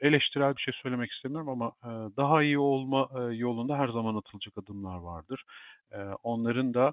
eleştirel 0.00 0.56
bir 0.56 0.62
şey 0.62 0.74
söylemek 0.82 1.12
istemiyorum 1.12 1.48
ama 1.48 1.72
daha 2.16 2.42
iyi 2.42 2.58
olma 2.58 3.08
yolunda 3.32 3.78
her 3.78 3.88
zaman 3.88 4.16
atılacak 4.16 4.58
adımlar 4.58 4.96
vardır. 4.96 5.44
Onların 6.22 6.74
da 6.74 6.92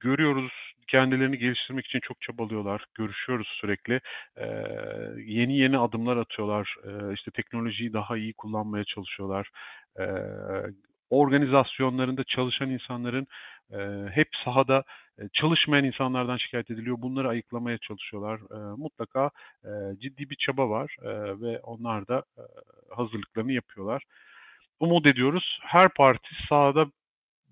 görüyoruz 0.00 0.71
kendilerini 0.88 1.38
geliştirmek 1.38 1.86
için 1.86 2.00
çok 2.00 2.20
çabalıyorlar. 2.20 2.84
Görüşüyoruz 2.94 3.48
sürekli. 3.60 4.00
yeni 5.32 5.58
yeni 5.58 5.78
adımlar 5.78 6.16
atıyorlar. 6.16 6.74
İşte 7.14 7.30
teknolojiyi 7.30 7.92
daha 7.92 8.16
iyi 8.16 8.32
kullanmaya 8.32 8.84
çalışıyorlar. 8.84 9.50
organizasyonlarında 11.10 12.24
çalışan 12.24 12.70
insanların 12.70 13.26
hep 14.10 14.28
sahada 14.44 14.84
çalışmayan 15.32 15.84
insanlardan 15.84 16.36
şikayet 16.36 16.70
ediliyor. 16.70 16.96
Bunları 16.98 17.28
ayıklamaya 17.28 17.78
çalışıyorlar. 17.78 18.40
mutlaka 18.76 19.30
ciddi 19.98 20.30
bir 20.30 20.36
çaba 20.36 20.70
var 20.70 20.96
ve 21.40 21.60
onlar 21.60 22.08
da 22.08 22.22
hazırlıklarını 22.90 23.52
yapıyorlar. 23.52 24.02
Umut 24.80 25.06
ediyoruz. 25.06 25.58
Her 25.62 25.88
parti 25.88 26.28
sahada 26.48 26.86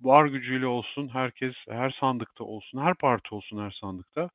var 0.03 0.27
gücüyle 0.27 0.67
olsun, 0.67 1.09
herkes 1.09 1.55
her 1.69 1.97
sandıkta 2.01 2.45
olsun, 2.45 2.79
her 2.79 2.95
parti 2.95 3.35
olsun 3.35 3.65
her 3.65 3.71
sandıkta 3.81 4.31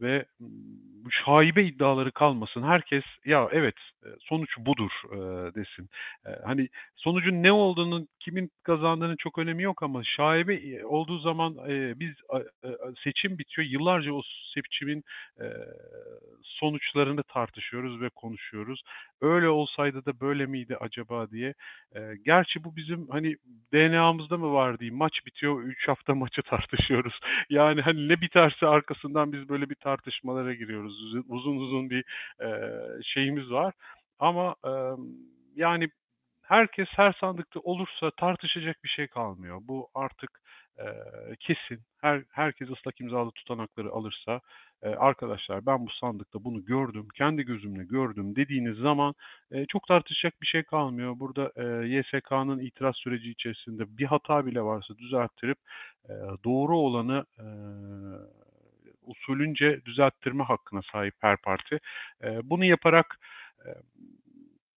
ve 0.00 0.24
bu 1.04 1.10
şaibe 1.10 1.64
iddiaları 1.64 2.12
kalmasın. 2.12 2.62
Herkes 2.62 3.04
ya 3.24 3.48
evet 3.52 3.74
sonuç 4.20 4.50
budur 4.58 4.90
e, 5.12 5.16
desin. 5.54 5.88
E, 6.26 6.30
hani 6.44 6.68
sonucun 6.96 7.42
ne 7.42 7.52
olduğunu, 7.52 8.06
kimin 8.20 8.50
kazandığının 8.62 9.16
çok 9.16 9.38
önemi 9.38 9.62
yok 9.62 9.82
ama 9.82 10.04
şaibe 10.04 10.86
olduğu 10.86 11.18
zaman 11.18 11.56
e, 11.68 12.00
biz 12.00 12.10
e, 12.64 12.68
seçim 13.04 13.38
bitiyor. 13.38 13.68
Yıllarca 13.68 14.12
o 14.12 14.22
seçimin 14.54 15.04
e, 15.40 15.46
sonuçlarını 16.42 17.22
tartışıyoruz 17.22 18.00
ve 18.00 18.08
konuşuyoruz. 18.08 18.82
Öyle 19.20 19.48
olsaydı 19.48 20.06
da 20.06 20.20
böyle 20.20 20.46
miydi 20.46 20.76
acaba 20.80 21.30
diye. 21.30 21.54
E, 21.96 22.00
gerçi 22.24 22.64
bu 22.64 22.76
bizim 22.76 23.08
hani 23.08 23.36
DNA'mızda 23.72 24.36
mı 24.36 24.52
var 24.52 24.78
diyeyim. 24.78 24.96
Maç 24.96 25.26
bitiyor, 25.26 25.62
3 25.62 25.88
hafta 25.88 26.14
maçı 26.20 26.42
tartışıyoruz. 26.42 27.20
Yani 27.50 27.80
hani 27.80 28.08
ne 28.08 28.20
biterse 28.20 28.66
arkasından 29.00 29.32
biz 29.32 29.48
böyle 29.48 29.70
bir 29.70 29.74
tartışmalara 29.74 30.54
giriyoruz. 30.54 31.14
Uzun 31.28 31.56
uzun 31.56 31.90
bir 31.90 32.04
e, 32.42 33.02
şeyimiz 33.02 33.50
var. 33.50 33.74
Ama 34.18 34.54
e, 34.64 34.72
yani 35.56 35.88
herkes 36.42 36.88
her 36.96 37.12
sandıkta 37.20 37.60
olursa 37.60 38.10
tartışacak 38.10 38.84
bir 38.84 38.88
şey 38.88 39.06
kalmıyor. 39.06 39.60
Bu 39.62 39.88
artık 39.94 40.30
e, 40.78 40.86
kesin. 41.40 41.80
Her 42.00 42.22
herkes 42.30 42.70
ıslak 42.70 43.00
imzalı 43.00 43.30
tutanakları 43.30 43.90
alırsa 43.90 44.40
e, 44.82 44.88
arkadaşlar 44.88 45.66
ben 45.66 45.86
bu 45.86 45.90
sandıkta 45.90 46.44
bunu 46.44 46.64
gördüm, 46.64 47.08
kendi 47.14 47.42
gözümle 47.42 47.84
gördüm 47.84 48.36
dediğiniz 48.36 48.76
zaman 48.76 49.14
e, 49.52 49.66
çok 49.66 49.86
tartışacak 49.86 50.42
bir 50.42 50.46
şey 50.46 50.62
kalmıyor. 50.62 51.18
Burada 51.18 51.52
e, 51.56 51.88
YSK'nın 51.88 52.58
itiraz 52.58 52.96
süreci 52.96 53.30
içerisinde 53.30 53.98
bir 53.98 54.06
hata 54.06 54.46
bile 54.46 54.62
varsa 54.62 54.98
düzelttirip 54.98 55.58
e, 56.08 56.12
doğru 56.44 56.76
olanı 56.76 57.24
e, 57.38 57.46
usulünce 59.10 59.80
düzelttirme 59.84 60.44
hakkına 60.44 60.80
sahip 60.92 61.14
her 61.20 61.36
parti. 61.36 61.78
E, 62.24 62.40
bunu 62.50 62.64
yaparak 62.64 63.18
e, 63.66 63.68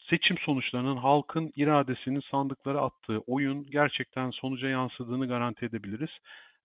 seçim 0.09 0.37
sonuçlarının 0.37 0.97
halkın 0.97 1.51
iradesinin 1.55 2.23
sandıklara 2.31 2.81
attığı 2.81 3.19
oyun 3.19 3.65
gerçekten 3.65 4.29
sonuca 4.29 4.67
yansıdığını 4.67 5.27
garanti 5.27 5.65
edebiliriz. 5.65 6.11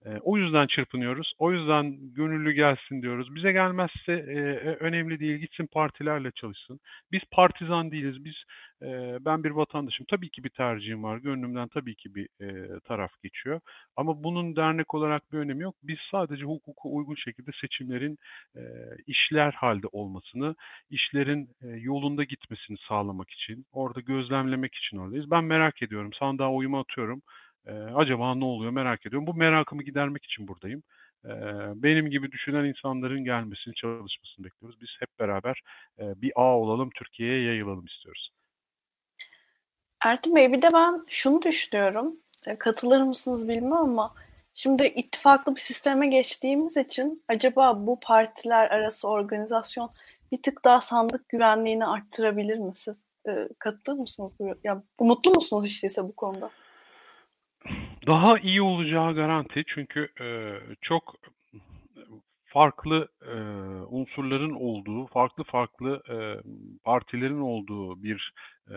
E, 0.07 0.09
o 0.23 0.37
yüzden 0.37 0.67
çırpınıyoruz. 0.67 1.33
O 1.39 1.53
yüzden 1.53 2.15
gönüllü 2.15 2.53
gelsin 2.53 3.03
diyoruz. 3.03 3.35
Bize 3.35 3.53
gelmezse 3.53 4.13
e, 4.13 4.39
önemli 4.81 5.21
değil. 5.21 5.39
Gitsin 5.39 5.67
partilerle 5.67 6.31
çalışsın. 6.31 6.81
Biz 7.13 7.21
partizan 7.33 7.91
değiliz. 7.91 8.25
Biz 8.25 8.35
e, 8.83 9.19
ben 9.25 9.45
bir 9.45 9.51
vatandaşım. 9.51 10.07
Tabii 10.11 10.31
ki 10.31 10.45
bir 10.45 10.49
tercihim 10.51 11.03
var. 11.03 11.19
Gönlümden 11.19 11.69
tabii 11.69 11.95
ki 11.95 12.15
bir 12.15 12.29
e, 12.41 12.81
taraf 12.81 13.11
geçiyor. 13.23 13.61
Ama 13.97 14.23
bunun 14.25 14.57
dernek 14.57 14.95
olarak 14.95 15.33
bir 15.33 15.39
önemi 15.39 15.63
yok. 15.63 15.75
Biz 15.83 15.99
sadece 16.11 16.45
hukuku 16.45 16.97
uygun 16.97 17.15
şekilde 17.15 17.51
seçimlerin 17.61 18.19
e, 18.57 18.63
işler 19.07 19.53
halde 19.53 19.87
olmasını, 19.93 20.55
işlerin 20.91 21.51
e, 21.63 21.69
yolunda 21.69 22.25
gitmesini 22.25 22.77
sağlamak 22.89 23.31
için, 23.31 23.67
orada 23.73 24.01
gözlemlemek 24.01 24.75
için 24.75 24.97
oradayız. 24.97 25.31
Ben 25.31 25.45
merak 25.45 25.83
ediyorum. 25.83 26.11
Sandığa 26.13 26.53
oyumu 26.53 26.79
atıyorum. 26.79 27.23
E, 27.67 27.73
acaba 27.73 28.35
ne 28.35 28.45
oluyor 28.45 28.73
merak 28.73 29.07
ediyorum. 29.07 29.27
Bu 29.27 29.35
merakımı 29.35 29.83
gidermek 29.83 30.25
için 30.25 30.49
buradayım. 30.49 30.83
Benim 31.75 32.11
gibi 32.11 32.33
düşünen 32.33 32.65
insanların 32.65 33.25
gelmesini, 33.25 33.75
çalışmasını 33.75 34.45
bekliyoruz. 34.45 34.81
Biz 34.81 34.89
hep 35.01 35.09
beraber 35.21 35.61
bir 35.99 36.33
ağ 36.37 36.59
olalım, 36.59 36.91
Türkiye'ye 36.95 37.45
yayılalım 37.45 37.87
istiyoruz. 37.87 38.31
Ertuğrul 40.05 40.35
Bey 40.35 40.52
bir 40.52 40.62
de 40.62 40.69
ben 40.73 41.05
şunu 41.09 41.43
düşünüyorum. 41.43 42.17
E, 42.47 42.57
katılır 42.57 43.02
mısınız 43.02 43.49
bilmem 43.49 43.73
ama 43.73 44.14
şimdi 44.55 44.87
ittifaklı 44.87 45.55
bir 45.55 45.61
sisteme 45.61 46.07
geçtiğimiz 46.07 46.76
için 46.76 47.23
acaba 47.28 47.87
bu 47.87 48.00
partiler 48.00 48.71
arası 48.71 49.09
organizasyon 49.09 49.90
bir 50.33 50.43
tık 50.43 50.64
daha 50.64 50.81
sandık 50.81 51.28
güvenliğini 51.28 51.87
arttırabilir 51.87 52.59
mi 52.59 52.75
siz? 52.75 53.07
E, 53.28 53.49
katılır 53.59 53.99
mısınız? 53.99 54.33
Ya, 54.64 54.83
mutlu 55.00 55.31
musunuz 55.31 55.67
işte 55.67 55.88
bu 56.02 56.17
konuda? 56.17 56.50
Daha 58.07 58.38
iyi 58.38 58.62
olacağı 58.62 59.14
garanti 59.14 59.62
çünkü 59.67 60.09
e, 60.21 60.26
çok 60.81 61.14
farklı 62.45 63.09
e, 63.23 63.37
unsurların 63.88 64.55
olduğu, 64.55 65.07
farklı 65.07 65.45
farklı 65.45 66.02
e, 66.11 66.17
partilerin 66.85 67.40
olduğu 67.40 68.02
bir 68.02 68.33
e, 68.71 68.76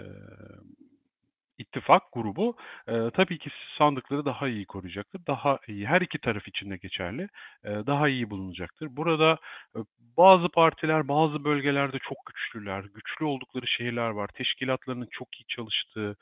ittifak 1.61 2.03
grubu 2.13 2.55
e, 2.87 3.09
tabii 3.13 3.37
ki 3.39 3.49
sandıkları 3.77 4.25
daha 4.25 4.47
iyi 4.47 4.65
koruyacaktır. 4.65 5.21
Daha 5.27 5.59
iyi, 5.67 5.87
her 5.87 6.01
iki 6.01 6.19
taraf 6.19 6.47
için 6.47 6.71
de 6.71 6.77
geçerli, 6.77 7.27
e, 7.63 7.69
daha 7.69 8.09
iyi 8.09 8.29
bulunacaktır. 8.29 8.87
Burada 8.91 9.37
e, 9.75 9.79
bazı 10.17 10.49
partiler 10.49 11.07
bazı 11.07 11.43
bölgelerde 11.43 11.97
çok 11.99 12.17
güçlüler, 12.25 12.83
güçlü 12.83 13.25
oldukları 13.25 13.67
şehirler 13.67 14.09
var. 14.09 14.29
Teşkilatlarının 14.35 15.07
çok 15.11 15.27
iyi 15.41 15.45
çalıştığı, 15.47 16.15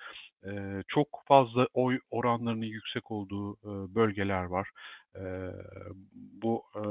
e, 0.45 0.83
çok 0.87 1.07
fazla 1.27 1.67
oy 1.73 1.99
oranlarının 2.11 2.65
yüksek 2.65 3.11
olduğu 3.11 3.53
e, 3.53 3.95
bölgeler 3.95 4.43
var. 4.43 4.69
E, 5.15 5.23
bu 6.41 6.63
e, 6.75 6.81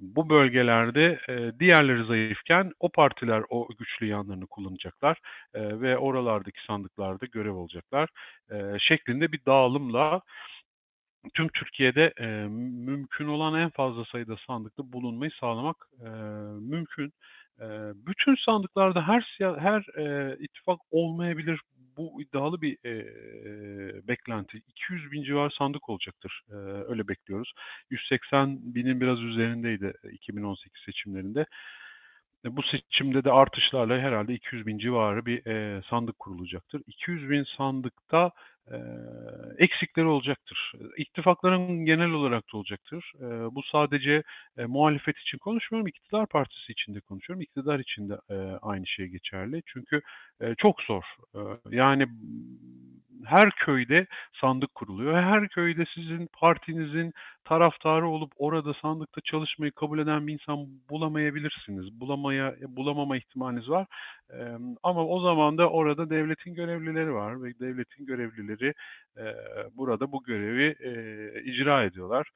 bu 0.00 0.30
bölgelerde 0.30 1.20
e, 1.28 1.58
diğerleri 1.60 2.04
zayıfken 2.04 2.72
o 2.80 2.88
partiler 2.88 3.42
o 3.50 3.68
güçlü 3.78 4.06
yanlarını 4.06 4.46
kullanacaklar 4.46 5.18
e, 5.54 5.80
ve 5.80 5.98
oralardaki 5.98 6.64
sandıklarda 6.66 7.26
görev 7.26 7.54
alacaklar 7.54 8.08
e, 8.50 8.78
şeklinde 8.78 9.32
bir 9.32 9.40
dağılımla 9.46 10.22
tüm 11.34 11.48
Türkiye'de 11.48 12.12
e, 12.18 12.26
mümkün 12.86 13.26
olan 13.26 13.60
en 13.60 13.70
fazla 13.70 14.04
sayıda 14.04 14.36
sandıkta 14.46 14.92
bulunmayı 14.92 15.30
sağlamak 15.40 15.76
e, 16.00 16.08
mümkün. 16.60 17.12
E, 17.60 17.66
bütün 17.94 18.34
sandıklarda 18.46 19.08
her 19.08 19.38
her 19.40 19.98
e, 19.98 20.36
ittifak 20.40 20.80
olmayabilir. 20.90 21.60
Bu 21.96 22.22
iddialı 22.22 22.62
bir 22.62 22.78
e, 22.84 24.08
beklenti. 24.08 24.62
200 24.68 25.12
bin 25.12 25.22
civar 25.22 25.50
sandık 25.58 25.88
olacaktır. 25.88 26.42
E, 26.50 26.54
öyle 26.88 27.08
bekliyoruz. 27.08 27.52
180 27.90 28.74
binin 28.74 29.00
biraz 29.00 29.20
üzerindeydi 29.20 29.92
2018 30.12 30.82
seçimlerinde. 30.86 31.46
E, 32.44 32.56
bu 32.56 32.62
seçimde 32.62 33.24
de 33.24 33.32
artışlarla 33.32 33.98
herhalde 33.98 34.34
200 34.34 34.66
bin 34.66 34.78
civarı 34.78 35.26
bir 35.26 35.46
e, 35.46 35.82
sandık 35.90 36.18
kurulacaktır. 36.18 36.82
200 36.86 37.30
bin 37.30 37.44
sandıkta 37.56 38.30
eksikleri 39.58 40.06
olacaktır. 40.06 40.72
İttifakların 40.96 41.84
genel 41.84 42.10
olarak 42.10 42.44
da 42.52 42.56
olacaktır. 42.56 43.12
Bu 43.50 43.62
sadece 43.62 44.22
e, 44.58 44.64
muhalefet 44.64 45.18
için 45.18 45.38
konuşmuyorum, 45.38 45.88
iktidar 45.88 46.26
partisi 46.26 46.72
için 46.72 46.94
de 46.94 47.00
konuşuyorum. 47.00 47.42
İktidar 47.42 47.78
için 47.78 48.08
de 48.08 48.18
aynı 48.62 48.86
şey 48.86 49.06
geçerli. 49.06 49.62
Çünkü 49.66 50.00
çok 50.58 50.82
zor. 50.82 51.02
Yani 51.70 52.06
her 53.24 53.50
köyde 53.50 54.06
sandık 54.40 54.74
kuruluyor. 54.74 55.22
Her 55.22 55.48
köyde 55.48 55.84
sizin 55.94 56.28
partinizin 56.32 57.12
taraftarı 57.44 58.08
olup 58.08 58.32
orada 58.36 58.74
sandıkta 58.82 59.20
çalışmayı 59.20 59.72
kabul 59.72 59.98
eden 59.98 60.26
bir 60.26 60.32
insan 60.32 60.66
bulamayabilirsiniz. 60.90 62.00
Bulamaya 62.00 62.54
bulamama 62.68 63.16
ihtimaliniz 63.16 63.68
var. 63.68 63.86
Ama 64.82 65.06
o 65.06 65.20
zaman 65.20 65.58
da 65.58 65.70
orada 65.70 66.10
devletin 66.10 66.54
görevlileri 66.54 67.14
var 67.14 67.42
ve 67.42 67.58
devletin 67.60 68.06
görevlileri 68.06 68.74
e, 69.16 69.24
burada 69.76 70.12
bu 70.12 70.22
görevi 70.22 70.76
e, 70.80 70.92
icra 71.42 71.84
ediyorlar. 71.84 72.30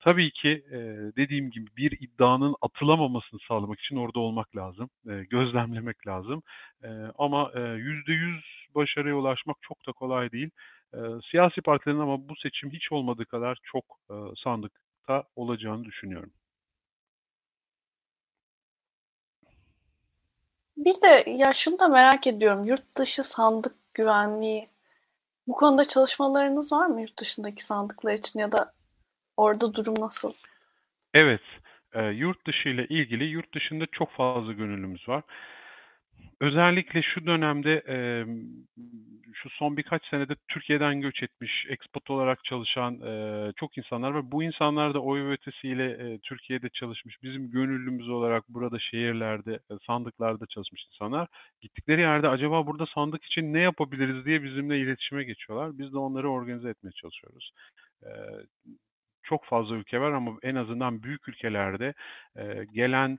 Tabii 0.00 0.30
ki 0.30 0.64
e, 0.70 0.76
dediğim 1.16 1.50
gibi 1.50 1.66
bir 1.76 1.92
iddianın 2.00 2.54
atılamamasını 2.62 3.40
sağlamak 3.48 3.80
için 3.80 3.96
orada 3.96 4.20
olmak 4.20 4.56
lazım, 4.56 4.90
gözlemlemek 5.30 6.06
lazım. 6.06 6.42
Ama 7.18 7.50
yüzde 7.76 8.12
yüz 8.12 8.44
başarıya 8.74 9.16
ulaşmak 9.16 9.56
çok 9.62 9.86
da 9.86 9.92
kolay 9.92 10.32
değil. 10.32 10.50
Siyasi 11.30 11.62
partilerin 11.62 11.98
ama 11.98 12.28
bu 12.28 12.36
seçim 12.36 12.70
hiç 12.70 12.92
olmadığı 12.92 13.26
kadar 13.26 13.58
çok 13.62 13.84
sandıkta 14.44 15.24
olacağını 15.36 15.84
düşünüyorum. 15.84 16.30
Bir 20.76 20.94
de 21.02 21.30
ya 21.30 21.52
şunu 21.52 21.78
da 21.78 21.88
merak 21.88 22.26
ediyorum. 22.26 22.64
Yurt 22.64 22.98
dışı 22.98 23.22
sandık 23.22 23.74
güvenliği 23.94 24.68
bu 25.46 25.52
konuda 25.52 25.84
çalışmalarınız 25.84 26.72
var 26.72 26.86
mı 26.86 27.00
yurt 27.00 27.18
dışındaki 27.18 27.64
sandıklar 27.64 28.14
için 28.14 28.40
ya 28.40 28.52
da 28.52 28.72
orada 29.36 29.74
durum 29.74 29.94
nasıl? 30.00 30.32
Evet, 31.14 31.40
e, 31.92 32.02
yurt 32.02 32.46
dışı 32.46 32.68
ile 32.68 32.86
ilgili 32.86 33.24
yurt 33.24 33.54
dışında 33.54 33.86
çok 33.92 34.10
fazla 34.10 34.52
gönüllümüz 34.52 35.08
var. 35.08 35.22
Özellikle 36.40 37.02
şu 37.02 37.26
dönemde 37.26 37.82
e, 37.88 37.96
şu 39.34 39.50
son 39.50 39.76
birkaç 39.76 40.06
senede 40.06 40.34
Türkiye'den 40.48 41.00
göç 41.00 41.22
etmiş, 41.22 41.66
expat 41.68 42.10
olarak 42.10 42.44
çalışan 42.44 43.00
e, 43.00 43.52
çok 43.56 43.78
insanlar 43.78 44.10
var. 44.10 44.32
Bu 44.32 44.42
insanlar 44.42 44.94
da 44.94 45.00
oy 45.00 45.32
ötesiyle 45.32 45.90
e, 45.90 46.18
Türkiye'de 46.18 46.68
çalışmış. 46.68 47.22
Bizim 47.22 47.50
gönüllümüz 47.50 48.08
olarak 48.08 48.48
burada 48.48 48.78
şehirlerde, 48.78 49.52
e, 49.54 49.74
sandıklarda 49.86 50.46
çalışmış 50.46 50.84
insanlar. 50.92 51.28
Gittikleri 51.60 52.00
yerde 52.00 52.28
acaba 52.28 52.66
burada 52.66 52.86
sandık 52.86 53.24
için 53.24 53.52
ne 53.52 53.60
yapabiliriz 53.60 54.24
diye 54.24 54.42
bizimle 54.42 54.78
iletişime 54.78 55.24
geçiyorlar. 55.24 55.78
Biz 55.78 55.92
de 55.92 55.98
onları 55.98 56.30
organize 56.30 56.68
etmeye 56.68 56.92
çalışıyoruz. 56.92 57.52
E, 58.02 58.10
çok 59.22 59.44
fazla 59.44 59.74
ülke 59.74 60.00
var 60.00 60.12
ama 60.12 60.32
en 60.42 60.54
azından 60.54 61.02
büyük 61.02 61.28
ülkelerde 61.28 61.94
e, 62.36 62.64
gelen 62.74 63.18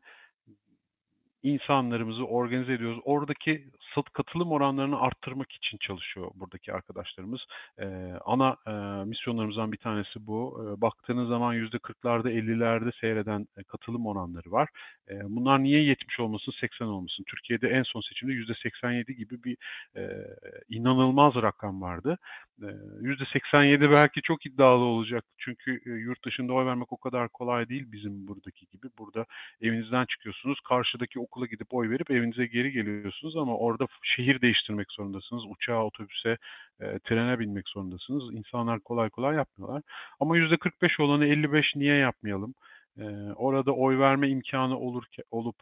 insanlarımızı 1.46 2.26
organize 2.26 2.74
ediyoruz. 2.74 3.00
Oradaki 3.06 3.66
katılım 4.04 4.52
oranlarını 4.52 5.02
arttırmak 5.02 5.52
için 5.52 5.78
çalışıyor 5.78 6.32
buradaki 6.36 6.74
arkadaşlarımız. 6.74 7.42
Ee, 7.80 7.86
ana 8.26 8.58
e, 8.68 8.72
misyonlarımızdan 9.06 9.72
bir 9.72 9.78
tanesi 9.78 10.28
bu. 10.28 10.62
E, 10.62 10.82
baktığınız 10.82 11.30
zaman 11.30 11.54
yüzde 11.54 11.78
40'larda 11.78 12.32
50'lerde 12.32 13.00
seyreden 13.02 13.48
e, 13.58 13.64
katılım 13.64 14.06
oranları 14.08 14.52
var. 14.52 14.70
E, 15.10 15.20
bunlar 15.24 15.64
niye 15.64 15.84
70 15.84 16.20
olmasın 16.20 16.54
80 16.62 16.86
olmasın? 16.86 17.24
Türkiye'de 17.28 17.70
en 17.70 17.84
son 17.84 18.02
seçimde 18.02 18.34
yüzde 18.34 18.54
87 18.64 19.16
gibi 19.16 19.44
bir 19.44 19.58
e, 19.96 20.28
inanılmaz 20.70 21.36
rakam 21.36 21.82
vardı. 21.82 22.18
E, 22.62 22.68
yüzde 23.02 23.24
87 23.34 23.92
belki 23.92 24.22
çok 24.22 24.46
iddialı 24.46 24.84
olacak. 24.84 25.26
Çünkü 25.38 25.82
e, 25.86 25.90
yurt 25.90 26.26
dışında 26.26 26.54
oy 26.54 26.66
vermek 26.66 26.94
o 26.94 26.98
kadar 26.98 27.30
kolay 27.30 27.70
değil 27.70 27.92
bizim 27.92 28.28
buradaki 28.28 28.68
gibi. 28.68 28.88
Burada 28.98 29.26
evinizden 29.62 30.06
çıkıyorsunuz. 30.06 30.60
Karşıdaki 30.60 31.20
okula 31.20 31.46
gidip 31.46 31.74
oy 31.74 31.90
verip 31.90 32.12
evinize 32.12 32.46
geri 32.46 32.72
geliyorsunuz 32.72 33.38
ama 33.38 33.58
orada 33.58 33.85
şehir 34.04 34.42
değiştirmek 34.42 34.92
zorundasınız. 34.92 35.44
Uçağa, 35.46 35.84
otobüse, 35.86 36.38
e, 36.82 37.00
trene 37.00 37.40
binmek 37.40 37.70
zorundasınız. 37.70 38.34
İnsanlar 38.34 38.80
kolay 38.80 39.10
kolay 39.10 39.36
yapmıyorlar. 39.36 39.84
Ama 40.20 40.38
%45 40.38 41.00
olanı 41.00 41.26
55 41.26 41.76
niye 41.76 41.96
yapmayalım? 41.96 42.56
E, 43.00 43.04
orada 43.36 43.72
oy 43.72 44.00
verme 44.00 44.30
imkanı 44.30 44.80
olur 44.80 45.04
olup 45.32 45.56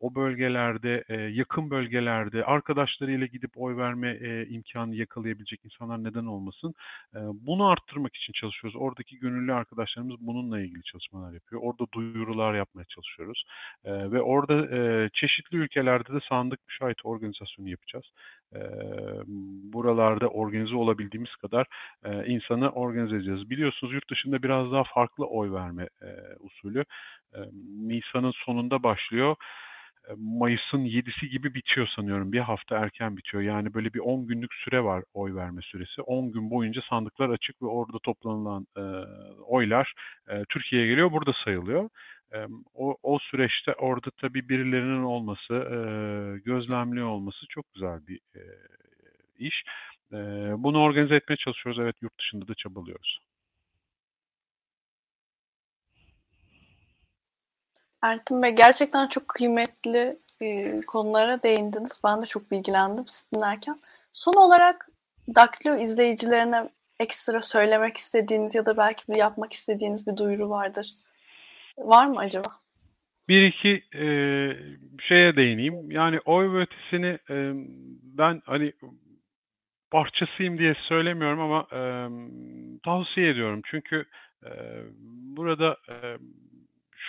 o 0.00 0.14
bölgelerde, 0.14 1.04
e, 1.08 1.14
yakın 1.14 1.70
bölgelerde 1.70 2.44
arkadaşlarıyla 2.44 3.26
gidip 3.26 3.50
oy 3.56 3.76
verme 3.76 4.10
e, 4.10 4.46
imkanı 4.46 4.94
yakalayabilecek 4.94 5.64
insanlar 5.64 6.04
neden 6.04 6.26
olmasın? 6.26 6.74
E, 7.14 7.18
bunu 7.20 7.66
arttırmak 7.68 8.16
için 8.16 8.32
çalışıyoruz. 8.32 8.80
Oradaki 8.80 9.18
gönüllü 9.18 9.52
arkadaşlarımız 9.52 10.16
bununla 10.20 10.60
ilgili 10.60 10.82
çalışmalar 10.82 11.32
yapıyor. 11.32 11.62
Orada 11.62 11.84
duyurular 11.94 12.54
yapmaya 12.54 12.84
çalışıyoruz. 12.84 13.44
E, 13.84 14.10
ve 14.10 14.22
orada 14.22 14.76
e, 14.76 15.10
çeşitli 15.12 15.56
ülkelerde 15.56 16.12
de 16.14 16.20
sandık 16.28 16.60
müşahit 16.68 16.98
organizasyonu 17.04 17.68
yapacağız. 17.68 18.04
E, 18.54 18.60
buralarda 19.72 20.28
organize 20.28 20.76
olabildiğimiz 20.76 21.36
kadar 21.36 21.66
e, 22.04 22.26
insanı 22.26 22.70
organize 22.70 23.16
edeceğiz. 23.16 23.50
Biliyorsunuz 23.50 23.92
yurt 23.92 24.10
dışında 24.10 24.42
biraz 24.42 24.72
daha 24.72 24.84
farklı 24.84 25.26
oy 25.26 25.52
verme 25.52 25.88
e, 26.02 26.08
usulü. 26.40 26.84
E, 27.34 27.38
Nisan'ın 27.88 28.32
sonunda 28.46 28.82
başlıyor. 28.82 29.36
Mayıs'ın 30.16 30.84
7'si 30.84 31.26
gibi 31.26 31.54
bitiyor 31.54 31.88
sanıyorum. 31.96 32.32
Bir 32.32 32.38
hafta 32.38 32.78
erken 32.78 33.16
bitiyor. 33.16 33.42
Yani 33.42 33.74
böyle 33.74 33.94
bir 33.94 33.98
10 33.98 34.26
günlük 34.26 34.54
süre 34.54 34.84
var 34.84 35.04
oy 35.14 35.34
verme 35.34 35.62
süresi. 35.62 36.02
10 36.02 36.32
gün 36.32 36.50
boyunca 36.50 36.82
sandıklar 36.90 37.30
açık 37.30 37.62
ve 37.62 37.66
orada 37.66 37.98
toplanılan 37.98 38.66
e, 38.76 38.82
oylar 39.46 39.94
e, 40.28 40.44
Türkiye'ye 40.48 40.88
geliyor. 40.88 41.12
Burada 41.12 41.32
sayılıyor. 41.44 41.88
O, 42.74 42.96
o 43.02 43.18
süreçte 43.18 43.74
orada 43.74 44.10
tabii 44.20 44.48
birilerinin 44.48 45.02
olması, 45.02 45.54
e, 45.54 45.78
gözlemli 46.38 47.02
olması 47.02 47.46
çok 47.48 47.74
güzel 47.74 48.06
bir 48.06 48.20
e, 48.34 48.42
iş. 49.38 49.64
E, 50.12 50.16
bunu 50.62 50.82
organize 50.82 51.14
etmeye 51.14 51.36
çalışıyoruz. 51.36 51.80
Evet 51.82 51.96
yurt 52.02 52.18
dışında 52.18 52.48
da 52.48 52.54
çabalıyoruz. 52.54 53.20
Erkin 58.02 58.42
Bey 58.42 58.50
gerçekten 58.50 59.06
çok 59.06 59.28
kıymetli 59.28 60.16
e, 60.40 60.80
konulara 60.80 61.42
değindiniz. 61.42 62.00
Ben 62.04 62.22
de 62.22 62.26
çok 62.26 62.50
bilgilendim 62.50 63.04
siz 63.08 63.26
dinlerken. 63.34 63.76
Son 64.12 64.34
olarak 64.34 64.88
Daktilo 65.34 65.76
izleyicilerine 65.76 66.68
ekstra 67.00 67.42
söylemek 67.42 67.96
istediğiniz 67.96 68.54
ya 68.54 68.66
da 68.66 68.76
belki 68.76 69.08
bir 69.08 69.16
yapmak 69.16 69.52
istediğiniz 69.52 70.06
bir 70.06 70.16
duyuru 70.16 70.50
vardır. 70.50 70.90
Var 71.80 72.06
mı 72.06 72.18
acaba? 72.18 72.48
Bir 73.28 73.42
iki 73.42 73.84
e, 73.94 74.06
şeye 75.08 75.36
değineyim. 75.36 75.90
Yani 75.90 76.20
oy 76.24 76.52
ve 76.52 76.60
ötesini 76.60 77.18
e, 77.30 77.52
ben 78.02 78.42
hani 78.44 78.72
parçasıyım 79.90 80.58
diye 80.58 80.74
söylemiyorum 80.88 81.40
ama 81.40 81.66
e, 81.72 81.82
tavsiye 82.84 83.30
ediyorum. 83.30 83.60
Çünkü 83.64 84.04
e, 84.44 84.50
burada 85.36 85.76
e, 85.88 86.18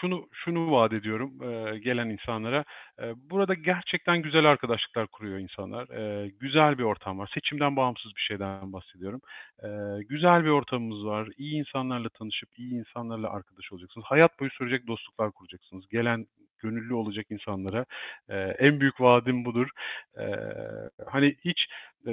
şunu 0.02 0.28
şunu 0.32 0.72
vaat 0.72 0.94
ediyorum 0.94 1.32
e, 1.44 1.80
gelen 1.80 2.10
insanlara. 2.10 2.64
E, 3.02 3.14
burada 3.30 3.54
gerçekten 3.54 4.22
güzel 4.22 4.46
arkadaşlıklar 4.46 5.08
kuruyor 5.08 5.40
insanlar. 5.40 5.90
E, 5.90 6.30
güzel 6.40 6.78
bir 6.78 6.84
ortam 6.84 7.20
var. 7.20 7.32
Seçimden 7.34 7.76
bağımsız 7.76 8.16
bir 8.16 8.22
şeyden 8.22 8.74
bahsediyorum. 8.74 9.22
E, 9.64 9.68
güzel 10.10 10.44
bir 10.44 10.50
ortamımız 10.50 11.06
var. 11.06 11.30
İyi 11.38 11.60
insanlarla 11.60 12.10
tanışıp 12.10 12.50
iyi 12.60 12.74
insanlarla 12.74 13.30
arkadaş 13.30 13.72
olacaksınız. 13.72 14.06
Hayat 14.06 14.40
boyu 14.40 14.50
sürecek 14.50 14.88
dostluklar 14.88 15.32
kuracaksınız. 15.32 15.88
Gelen 15.88 16.26
gönüllü 16.62 16.94
olacak 16.94 17.26
insanlara. 17.30 17.86
E, 18.30 18.38
en 18.38 18.80
büyük 18.80 19.02
vaadim 19.02 19.46
budur. 19.46 19.70
E, 20.18 20.26
hani 21.08 21.36
hiç 21.46 21.68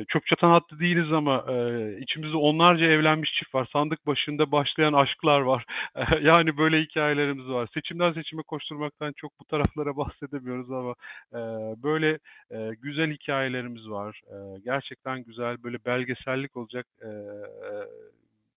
çok 0.08 0.26
çatan 0.26 0.50
hattı 0.50 0.80
değiliz 0.80 1.12
ama 1.12 1.44
e, 1.48 1.96
içimizde 2.00 2.36
onlarca 2.36 2.86
evlenmiş 2.86 3.32
çift 3.32 3.54
var. 3.54 3.68
Sandık 3.72 4.06
başında 4.06 4.52
başlayan 4.52 4.92
aşklar 4.92 5.40
var. 5.40 5.64
yani 6.22 6.56
böyle 6.56 6.80
hikayelerimiz 6.80 7.48
var. 7.48 7.68
Seçimden 7.74 8.12
seçime 8.12 8.42
koşturmaktan 8.42 9.12
çok 9.16 9.40
bu 9.40 9.44
taraflara 9.44 9.96
bahsedemiyoruz 9.96 10.70
ama 10.70 10.94
e, 11.32 11.38
böyle 11.82 12.18
e, 12.50 12.70
güzel 12.82 13.12
hikayelerimiz 13.12 13.90
var. 13.90 14.20
E, 14.26 14.60
gerçekten 14.64 15.24
güzel 15.24 15.62
böyle 15.62 15.78
belgesellik 15.84 16.56
olacak 16.56 16.86
e, 17.02 17.08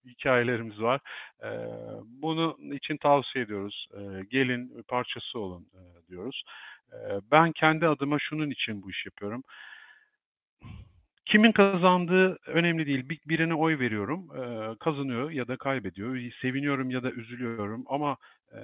hikayelerimiz 0.05 0.81
var. 0.81 1.01
E, 1.43 1.49
bunun 2.05 2.71
için 2.71 2.97
tavsiye 2.97 3.45
ediyoruz. 3.45 3.87
E, 3.93 4.23
gelin 4.31 4.83
parçası 4.87 5.39
olun 5.39 5.67
e, 5.73 6.09
diyoruz. 6.09 6.43
E, 6.93 6.97
ben 7.31 7.51
kendi 7.51 7.87
adıma 7.87 8.19
şunun 8.19 8.49
için 8.49 8.83
bu 8.83 8.91
iş 8.91 9.05
yapıyorum. 9.05 9.43
Kimin 11.25 11.51
kazandığı 11.51 12.37
önemli 12.45 12.85
değil. 12.85 13.09
Bir, 13.09 13.19
birine 13.25 13.53
oy 13.53 13.79
veriyorum, 13.79 14.27
e, 14.35 14.75
kazanıyor 14.79 15.31
ya 15.31 15.47
da 15.47 15.57
kaybediyor. 15.57 16.31
Seviniyorum 16.41 16.89
ya 16.89 17.03
da 17.03 17.11
üzülüyorum 17.11 17.83
ama 17.87 18.17
e, 18.51 18.59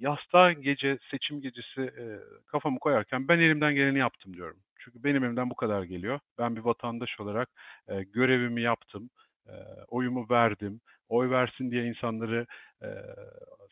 yastığa 0.00 0.52
gece, 0.52 0.98
seçim 1.10 1.40
gecesi 1.40 1.80
e, 1.80 2.04
kafamı 2.46 2.78
koyarken 2.78 3.28
ben 3.28 3.38
elimden 3.38 3.74
geleni 3.74 3.98
yaptım 3.98 4.34
diyorum. 4.34 4.56
Çünkü 4.78 5.04
benim 5.04 5.24
elimden 5.24 5.50
bu 5.50 5.54
kadar 5.54 5.82
geliyor. 5.82 6.20
Ben 6.38 6.56
bir 6.56 6.60
vatandaş 6.60 7.20
olarak 7.20 7.48
e, 7.88 8.02
görevimi 8.02 8.62
yaptım, 8.62 9.10
e, 9.48 9.54
oyumu 9.88 10.26
verdim. 10.30 10.80
Oy 11.08 11.30
versin 11.30 11.70
diye 11.70 11.84
insanları 11.84 12.46
e, 12.82 12.88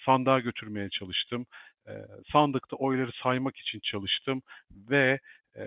sandığa 0.06 0.40
götürmeye 0.40 0.88
çalıştım. 0.90 1.46
E, 1.88 1.92
sandıkta 2.32 2.76
oyları 2.76 3.10
saymak 3.22 3.56
için 3.56 3.80
çalıştım 3.80 4.42
ve 4.90 5.18
e, 5.56 5.62